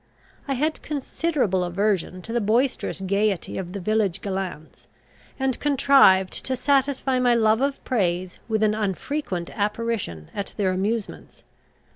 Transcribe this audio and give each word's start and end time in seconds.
I 0.47 0.55
had 0.55 0.81
considerable 0.81 1.63
aversion 1.63 2.23
to 2.23 2.33
the 2.33 2.41
boisterous 2.41 3.01
gaiety 3.01 3.59
of 3.59 3.71
the 3.71 3.79
village 3.79 4.21
gallants, 4.21 4.87
and 5.39 5.59
contrived 5.59 6.33
to 6.45 6.55
satisfy 6.55 7.19
my 7.19 7.35
love 7.35 7.61
of 7.61 7.83
praise 7.83 8.39
with 8.47 8.63
an 8.63 8.73
unfrequent 8.73 9.51
apparition 9.51 10.31
at 10.33 10.55
their 10.57 10.71
amusements. 10.71 11.43